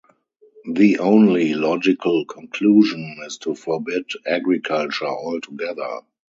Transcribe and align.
The 0.65 0.97
only 0.97 1.53
logical 1.53 2.25
conclusion 2.25 3.17
is 3.27 3.37
to 3.37 3.53
forbid 3.53 4.09
agriculture 4.25 5.05
altogether. 5.05 6.01